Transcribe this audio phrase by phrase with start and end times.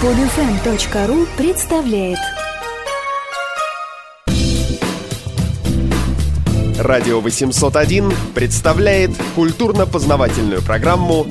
[0.00, 2.16] Подфм.ру представляет
[6.78, 11.26] Радио 801 представляет культурно-познавательную программу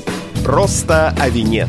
[0.46, 1.68] «Просто о вине».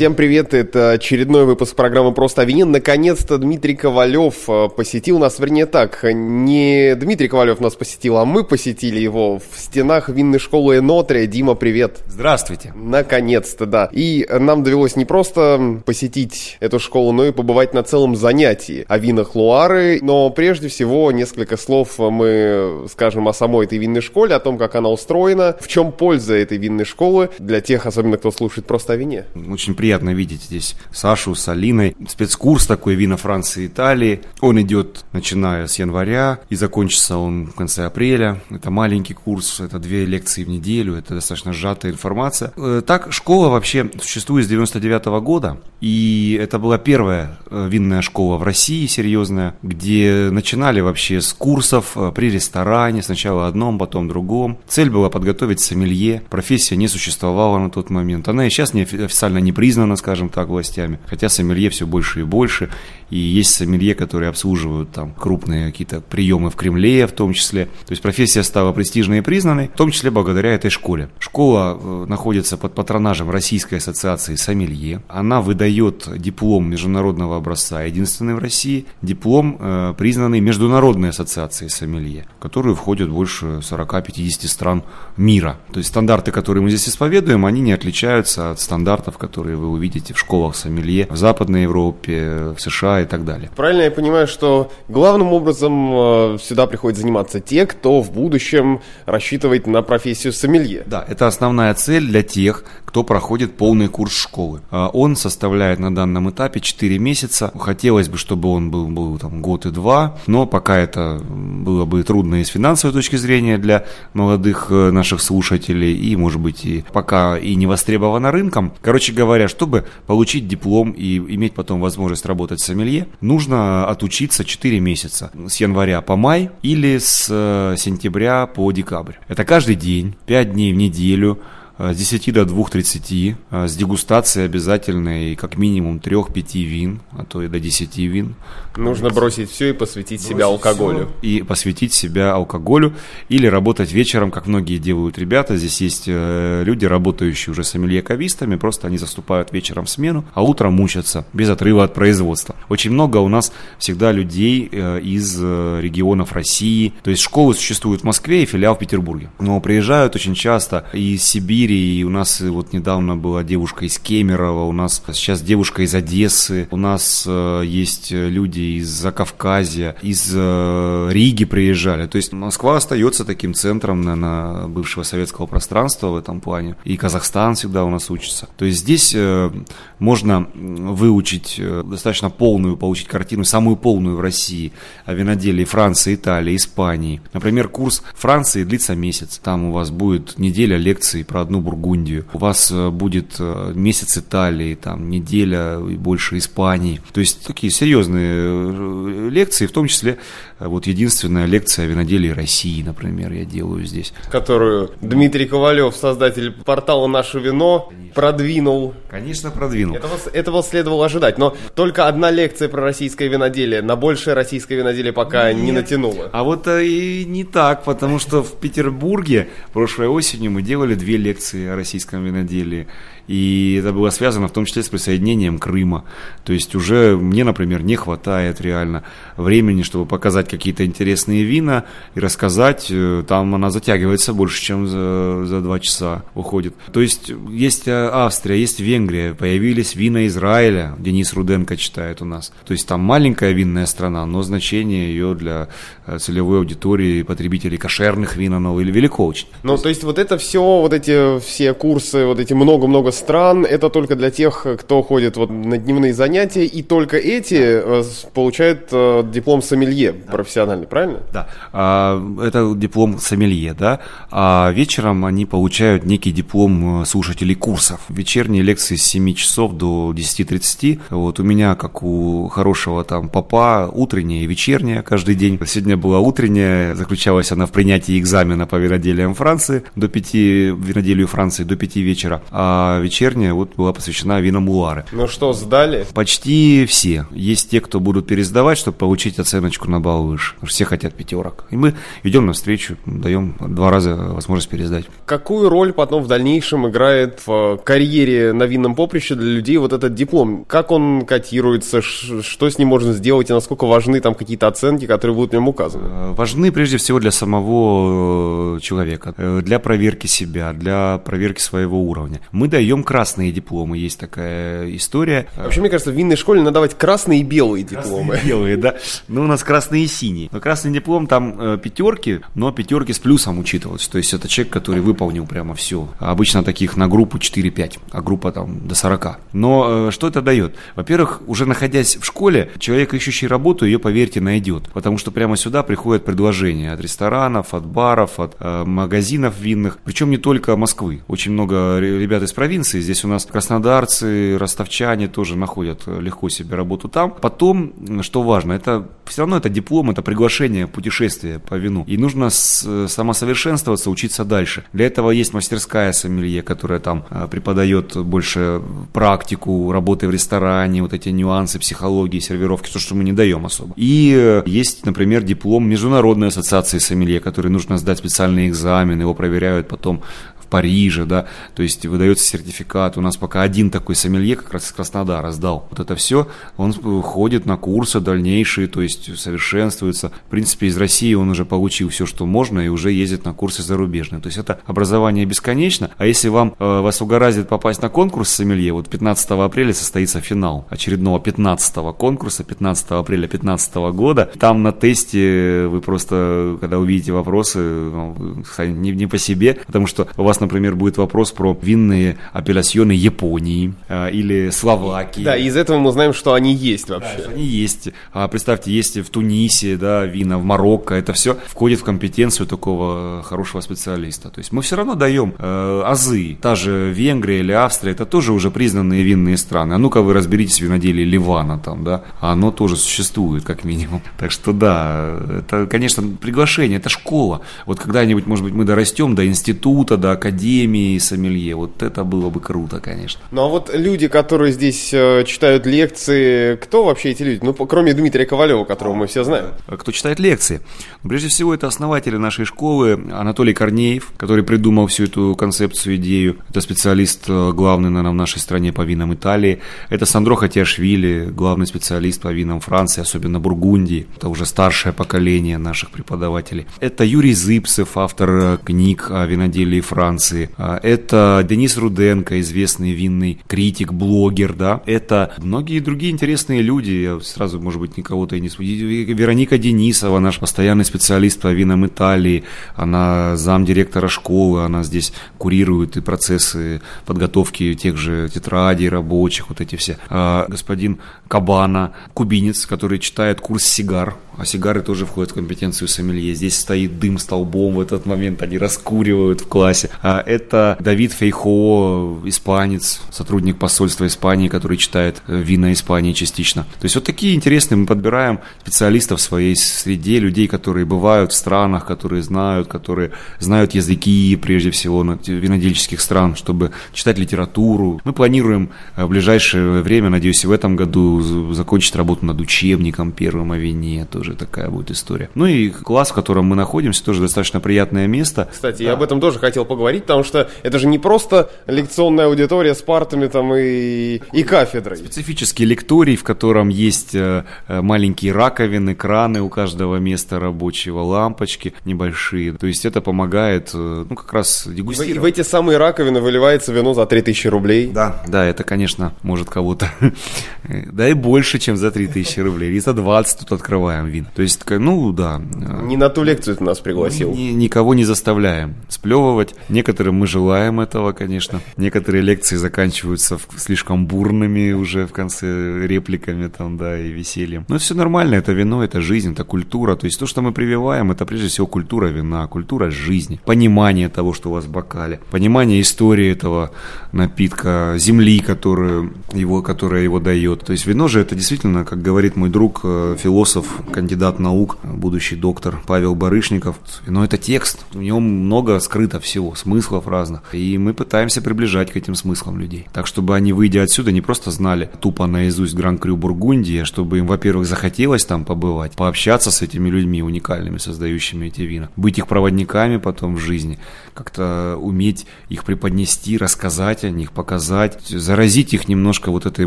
[0.00, 2.64] Всем привет, это очередной выпуск программы «Просто о вине».
[2.64, 8.42] Наконец-то Дмитрий Ковалев э, посетил нас, вернее так, не Дмитрий Ковалев нас посетил, а мы
[8.42, 11.26] посетили его в стенах винной школы Энотрия.
[11.26, 11.98] Дима, привет.
[12.08, 12.72] Здравствуйте.
[12.74, 13.90] Наконец-то, да.
[13.92, 18.96] И нам довелось не просто посетить эту школу, но и побывать на целом занятии о
[18.96, 19.98] винах Луары.
[20.00, 24.76] Но прежде всего несколько слов мы скажем о самой этой винной школе, о том, как
[24.76, 28.96] она устроена, в чем польза этой винной школы для тех, особенно кто слушает просто о
[28.96, 29.26] вине.
[29.50, 31.96] Очень приятно видеть здесь Сашу с Алиной.
[32.08, 34.20] Спецкурс такой вина Франции и Италии.
[34.40, 38.40] Он идет начиная с января и закончится он в конце апреля.
[38.50, 42.52] Это маленький курс, это две лекции в неделю, это достаточно сжатая информация.
[42.56, 45.58] Э, так, школа вообще существует с 99 -го года.
[45.80, 51.92] И это была первая э, винная школа в России серьезная, где начинали вообще с курсов
[51.96, 54.58] э, при ресторане, сначала одном, потом другом.
[54.68, 56.22] Цель была подготовить сомелье.
[56.28, 58.28] Профессия не существовала на тот момент.
[58.28, 60.98] Она и сейчас не официально не признана, скажем так, властями.
[61.06, 62.70] Хотя сомелье все больше и больше.
[63.10, 67.66] И есть сомелье, которые обслуживают там крупные какие-то приемы в Кремле в том числе.
[67.86, 71.10] То есть профессия стала престижной и признанной, в том числе благодаря этой школе.
[71.18, 75.02] Школа э, находится под патронажем Российской ассоциации сомелье.
[75.08, 82.42] Она выдает диплом международного образца, единственный в России, диплом, э, признанный Международной ассоциацией сомелье, в
[82.42, 84.82] которую входят больше 40-50 стран
[85.16, 85.58] мира.
[85.72, 90.14] То есть стандарты, которые мы здесь исповедуем, они не отличаются от стандартов, которые вы увидите
[90.14, 93.50] в школах сомелье в Западной Европе, в США и так далее.
[93.56, 99.66] Правильно я понимаю, что главным образом э, сюда приходят заниматься те, кто в будущем рассчитывает
[99.66, 100.84] на профессию сомелье?
[100.86, 104.62] Да, это основная цель для тех, кто проходит полный курс школы.
[104.70, 107.52] А он составляет на данном этапе 4 месяца.
[107.56, 112.02] Хотелось бы, чтобы он был, был там, год и два, но пока это было бы
[112.02, 116.84] трудно и с финансовой точки зрения для молодых э, наших слушателей, и, может быть, и
[116.92, 118.72] пока и не востребовано рынком.
[118.82, 124.80] Короче говоря, чтобы получить диплом и иметь потом возможность работать сомелье, сомелье, нужно отучиться 4
[124.80, 125.30] месяца.
[125.48, 129.14] С января по май или с э, сентября по декабрь.
[129.28, 131.40] Это каждый день, 5 дней в неделю,
[131.80, 137.48] с 10 до 2.30, э, с дегустацией обязательной как минимум 3-5 вин, а то и
[137.48, 138.34] до 10 вин.
[138.76, 141.10] Нужно бросить все и посвятить бросить себя алкоголю.
[141.22, 142.94] И посвятить себя алкоголю
[143.28, 145.56] или работать вечером, как многие делают ребята.
[145.56, 150.74] Здесь есть э, люди, работающие уже сомелье-кавистами, просто они заступают вечером в смену, а утром
[150.74, 152.54] мучатся без отрыва от производства.
[152.68, 158.42] Очень много у нас всегда людей из регионов России, то есть школы существуют в Москве
[158.42, 159.30] и филиал в Петербурге.
[159.38, 163.98] Но приезжают очень часто из Сибири, Сибири, и у нас вот недавно была девушка из
[163.98, 170.32] Кемерово, у нас сейчас девушка из Одессы, у нас э, есть люди из Закавказья, из
[170.34, 172.06] э, Риги приезжали.
[172.06, 176.96] То есть Москва остается таким центром на, на бывшего советского пространства в этом плане, и
[176.96, 178.48] Казахстан всегда у нас учится.
[178.56, 179.50] То есть здесь э,
[179.98, 184.72] можно выучить э, достаточно полную, получить картину, самую полную в России
[185.04, 187.20] о виноделии Франции, Италии, Испании.
[187.32, 189.40] Например, курс Франции длится месяц.
[189.42, 192.24] Там у вас будет неделя лекций про одну Бургундию.
[192.32, 197.00] У вас э, будет э, месяц Италии, там неделя и больше Испании.
[197.12, 200.18] То есть такие серьезные лекции, в том числе
[200.60, 204.12] вот единственная лекция о виноделии России, например, я делаю здесь.
[204.30, 208.14] Которую Дмитрий Ковалев, создатель портала «Наше вино», Конечно.
[208.14, 208.94] продвинул.
[209.08, 209.96] Конечно, продвинул.
[209.96, 215.12] Этого, этого следовало ожидать, но только одна лекция про российское виноделие на большее российское виноделие
[215.12, 215.62] пока Нет.
[215.64, 216.28] не натянула.
[216.32, 221.16] А вот э, и не так, потому что в Петербурге прошлой осенью мы делали две
[221.16, 222.86] лекции о российском виноделии.
[223.28, 226.04] И это было связано в том числе с присоединением Крыма.
[226.44, 229.04] То есть уже мне, например, не хватает реально
[229.36, 232.88] времени, чтобы показать какие-то интересные вина и рассказать.
[232.90, 236.74] Э, там она затягивается больше, чем за, за два часа уходит.
[236.92, 242.52] То есть есть э, Австрия, есть Венгрия, появились вина Израиля, Денис Руденко читает у нас.
[242.66, 245.68] То есть там маленькая винная страна, но значение ее для
[246.06, 249.48] э, целевой аудитории потребителей кошерных вин, оно велико очень.
[249.62, 253.88] Ну, то есть вот это все, вот эти все курсы, вот эти много-много стран, это
[253.90, 258.02] только для тех, кто ходит вот на дневные занятия, и только эти э,
[258.34, 261.20] получают э, диплом сомелье профессиональный, правильно?
[261.32, 268.00] Да, а, это диплом сомелье, да, а вечером они получают некий диплом э, слушателей курсов.
[268.08, 273.90] Вечерние лекции с 7 часов до 10.30, вот у меня, как у хорошего там папа,
[273.92, 275.58] утренняя и вечерняя каждый день.
[275.66, 281.64] Сегодня была утренняя, заключалась она в принятии экзамена по виноделиям Франции до 5, виноделию Франции
[281.64, 285.04] до 5 вечера, а вечерняя вот была посвящена винам Луары.
[285.12, 286.06] Ну что, сдали?
[286.14, 287.26] Почти все.
[287.30, 290.54] Есть те, кто будут пересдавать, чтобы получить оценочку на балл выше.
[290.62, 291.66] Все хотят пятерок.
[291.70, 295.04] И мы идем навстречу, даем два раза возможность пересдать.
[295.26, 300.14] Какую роль потом в дальнейшем играет в карьере на винном поприще для людей вот этот
[300.14, 300.64] диплом?
[300.66, 305.34] Как он котируется, что с ним можно сделать и насколько важны там какие-то оценки, которые
[305.34, 306.04] будут в нем указаны?
[306.10, 312.02] Э, важны прежде всего для самого э, человека, э, для проверки себя, для проверки своего
[312.02, 312.40] уровня.
[312.52, 315.46] Мы даем красные дипломы, есть такая история.
[315.56, 318.34] Вообще, мне кажется, в винной школе надо давать красные и белые дипломы.
[318.34, 318.96] Красные и белые, да.
[319.28, 320.48] Ну, у нас красные и синие.
[320.52, 324.10] Но красный диплом там пятерки, но пятерки с плюсом учитываются.
[324.10, 326.08] То есть это человек, который выполнил прямо все.
[326.18, 329.38] Обычно таких на группу 4-5, а группа там до 40.
[329.52, 330.74] Но что это дает?
[330.96, 334.90] Во-первых, уже находясь в школе, человек, ищущий работу, ее, поверьте, найдет.
[334.92, 339.98] Потому что прямо сюда приходят предложения от ресторанов, от баров, от э, магазинов винных.
[340.04, 341.22] Причем не только Москвы.
[341.28, 342.79] Очень много ребят из провинции.
[342.84, 347.30] Здесь у нас краснодарцы, ростовчане тоже находят легко себе работу там.
[347.30, 352.04] Потом, что важно, это все равно это диплом, это приглашение путешествия по вину.
[352.06, 354.84] И нужно с, самосовершенствоваться, учиться дальше.
[354.92, 358.82] Для этого есть мастерская сомелье, которая там э, преподает больше
[359.12, 363.94] практику работы в ресторане, вот эти нюансы психологии, сервировки, то, что мы не даем особо.
[363.96, 369.88] И э, есть, например, диплом Международной ассоциации сомелье, который нужно сдать специальный экзамен, его проверяют
[369.88, 370.22] потом
[370.70, 373.18] Париже, да, то есть выдается сертификат.
[373.18, 375.86] У нас пока один такой сомелье как раз из Краснодара сдал.
[375.90, 380.32] Вот это все, он ходит на курсы дальнейшие, то есть совершенствуется.
[380.46, 383.82] В принципе, из России он уже получил все, что можно, и уже ездит на курсы
[383.82, 384.40] зарубежные.
[384.40, 388.92] То есть это образование бесконечно, а если вам э, вас угораздит попасть на конкурс сомелье,
[388.92, 394.50] вот 15 апреля состоится финал очередного 15 конкурса, 15 апреля 15 года.
[394.58, 400.28] Там на тесте вы просто, когда увидите вопросы, ну, не, не по себе, потому что
[400.36, 405.42] у вас например, будет вопрос про винные апелляционы Японии э, или Словакии.
[405.42, 407.44] Да, из этого мы знаем, что они есть вообще.
[407.46, 408.08] Да, они есть.
[408.32, 411.14] А, представьте, есть в Тунисе, да, вина, в Марокко.
[411.14, 414.50] Это все входит в компетенцию такого хорошего специалиста.
[414.50, 416.56] То есть мы все равно даем э, азы.
[416.60, 419.94] Та же Венгрия или Австрия, это тоже уже признанные винные страны.
[419.94, 422.22] А ну-ка вы разберитесь в виноделии Ливана там, да.
[422.40, 424.22] А оно тоже существует, как минимум.
[424.38, 427.60] Так что да, это, конечно, приглашение, это школа.
[427.84, 431.74] Вот когда-нибудь, может быть, мы дорастем до института, до академии, академии сомелье.
[431.74, 433.40] Вот это было бы круто, конечно.
[433.50, 437.60] Ну а вот люди, которые здесь э, читают лекции, кто вообще эти люди?
[437.62, 439.66] Ну, кроме Дмитрия Ковалева, которого мы все знаем.
[439.86, 440.80] А кто читает лекции?
[441.22, 446.56] Ну, прежде всего, это основатели нашей школы Анатолий Корнеев, который придумал всю эту концепцию, идею.
[446.70, 449.80] Это специалист э, главный, наверное, в нашей стране по винам Италии.
[450.08, 454.26] Это Сандро Хатиашвили, главный специалист по винам Франции, особенно Бургундии.
[454.36, 456.86] Это уже старшее поколение наших преподавателей.
[457.00, 460.70] Это Юрий Зыпсев, автор э, книг о виноделии Франции Франции.
[460.78, 465.02] А, это Денис Руденко, известный винный критик, блогер, да.
[465.06, 467.10] Это многие другие интересные люди.
[467.10, 472.64] Я сразу, может быть, никого-то и не Вероника Денисова, наш постоянный специалист по винам Италии.
[472.96, 479.96] Она замдиректора школы, она здесь курирует и процессы подготовки тех же тетрадей рабочих, вот эти
[479.96, 480.16] все.
[480.30, 486.54] А, господин Кабана, кубинец, который читает курс сигар а сигары тоже входят в компетенцию сомелье.
[486.54, 490.10] Здесь стоит дым столбом в этот момент, они раскуривают в классе.
[490.20, 496.82] А это Давид Фейхо, испанец, сотрудник посольства Испании, который читает э, вина Испании частично.
[496.82, 501.54] То есть вот такие интересные мы подбираем специалистов в своей среде, людей, которые бывают в
[501.54, 508.20] странах, которые знают, которые знают языки, прежде всего, винодельческих стран, чтобы читать литературу.
[508.24, 513.72] Мы планируем э, в ближайшее время, надеюсь, в этом году закончить работу над учебником первым
[513.72, 515.50] о вине тоже тоже такая будет история.
[515.54, 518.68] Ну и класс, в котором мы находимся, тоже достаточно приятное место.
[518.70, 519.04] Кстати, да.
[519.04, 523.02] я об этом тоже хотел поговорить, потому что это же не просто лекционная аудитория с
[523.02, 525.18] партами там и, и кафедрой.
[525.18, 531.94] Специфический лекторий, в котором есть э, э, маленькие раковины, краны у каждого места рабочего, лампочки
[532.04, 532.72] небольшие.
[532.72, 535.38] То есть это помогает, э, ну, как раз дегустировать.
[535.38, 538.06] В, в эти самые раковины выливается вино за 3000 рублей.
[538.08, 540.10] Да, да, это, конечно, может кого-то,
[541.12, 542.92] да и больше, чем за 3000 рублей.
[542.92, 544.46] И за 20 тут открываем вин.
[544.54, 545.60] То есть, ну да.
[546.02, 547.52] Не на ту лекцию ты нас пригласил.
[547.52, 549.74] Ни, никого не заставляем сплевывать.
[549.88, 551.80] Некоторым мы желаем этого, конечно.
[551.96, 557.84] Некоторые лекции заканчиваются слишком бурными уже в конце репликами там, да, и весельем.
[557.88, 560.16] Но все нормально, это вино, это жизнь, это культура.
[560.16, 564.52] То есть то, что мы прививаем, это прежде всего культура вина, культура жизни, понимание того,
[564.52, 566.92] что у вас в бокале, понимание истории этого
[567.32, 570.80] напитка, земли, которую его, которая его дает.
[570.80, 573.86] То есть вино же это действительно, как говорит мой друг, э, философ
[574.20, 576.96] кандидат наук, будущий доктор Павел Барышников.
[577.26, 580.62] Но это текст, в нем много скрыто всего, смыслов разных.
[580.74, 583.06] И мы пытаемся приближать к этим смыслам людей.
[583.14, 587.46] Так, чтобы они, выйдя отсюда, не просто знали тупо наизусть Гран-Крю Бургундии, а чтобы им,
[587.46, 593.16] во-первых, захотелось там побывать, пообщаться с этими людьми уникальными, создающими эти вина, быть их проводниками
[593.16, 593.98] потом в жизни,
[594.34, 599.86] как-то уметь их преподнести, рассказать о них, показать, заразить их немножко вот этой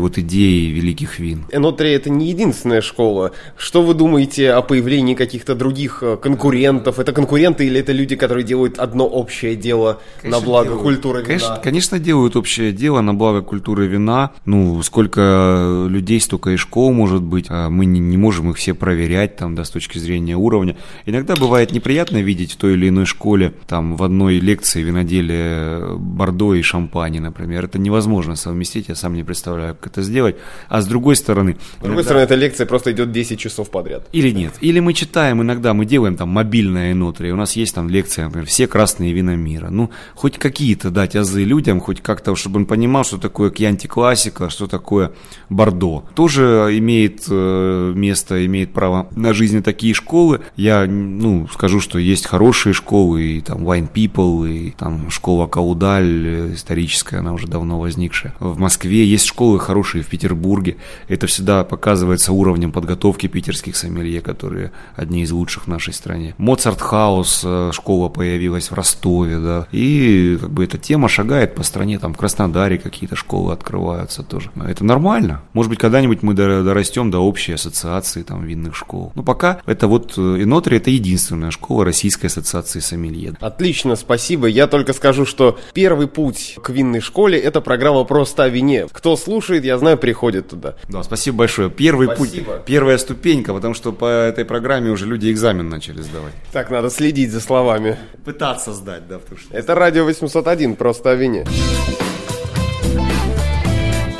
[0.00, 1.44] вот идеей великих вин.
[1.52, 3.30] Энотри это не единственная школа.
[3.56, 6.98] Что вы думаете о появлении каких-то других э, конкурентов?
[6.98, 10.82] Это конкуренты или это люди, которые делают одно общее дело конечно, на благо делают.
[10.82, 11.26] культуры вина?
[11.26, 14.32] Конечно, конечно, делают общее дело на благо культуры вина.
[14.44, 17.46] Ну, сколько людей, столько и школ может быть.
[17.48, 20.76] А мы не, не можем их все проверять там, да, с точки зрения уровня.
[21.06, 26.54] Иногда бывает неприятно видеть в той или иной школе, там, в одной лекции виноделия Бордо
[26.54, 27.64] и Шампани, например.
[27.64, 30.36] Это невозможно совместить, я сам не представляю, как это сделать.
[30.68, 31.52] А с другой стороны...
[31.54, 32.02] С другой иногда...
[32.02, 34.06] стороны, эта лекция просто идет 10 часов подряд.
[34.14, 34.54] Или нет.
[34.60, 38.46] Или мы читаем иногда, мы делаем там мобильное энотри, у нас есть там лекция, например,
[38.46, 39.70] все красные вина мира.
[39.70, 44.50] Ну, хоть какие-то дать азы людям, хоть как-то, чтобы он понимал, что такое кьянти классика,
[44.50, 45.10] что такое
[45.48, 46.04] Бордо.
[46.14, 50.42] Тоже имеет э, место, имеет право на жизнь такие школы.
[50.54, 56.54] Я, ну, скажу, что есть хорошие школы, и там Wine People, и там школа Каудаль,
[56.54, 58.32] историческая, она уже давно возникшая.
[58.38, 60.76] В Москве есть школы хорошие, в Петербурге.
[61.08, 66.34] Это всегда показывается уровнем подготовки питерских сомелье, которые одни из лучших в нашей стране.
[66.38, 69.66] Моцарт Хаус, э, школа появилась в Ростове, да.
[69.72, 74.50] И как бы эта тема шагает по стране, там в Краснодаре какие-то школы открываются тоже.
[74.56, 75.42] Это нормально.
[75.52, 79.12] Может быть, когда-нибудь мы дорастем до общей ассоциации там винных школ.
[79.14, 83.34] Но пока это вот Инотри это единственная школа Российской ассоциации сомелье.
[83.40, 84.46] Отлично, спасибо.
[84.46, 88.86] Я только скажу, что первый путь к винной школе это программа «Просто о вине».
[88.92, 90.74] Кто слушает, я знаю, приходит туда.
[90.88, 91.70] Да, спасибо большое.
[91.70, 92.52] Первый спасибо.
[92.54, 96.32] путь, первая ступенька, потому что по этой программе уже люди экзамен начали сдавать.
[96.52, 97.96] Так, надо следить за словами.
[98.24, 99.56] Пытаться сдать, да, потому что...
[99.56, 101.44] Это радио 801, «Просто о вине».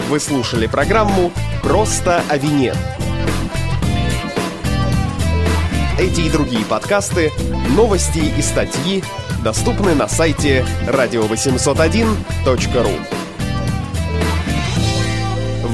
[0.09, 2.75] Вы слушали программу «Просто о вине».
[5.99, 7.31] Эти и другие подкасты,
[7.77, 9.05] новости и статьи
[9.45, 13.25] доступны на сайте radio801.ru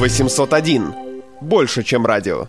[0.01, 0.95] 801.
[1.41, 2.49] Больше, чем радио.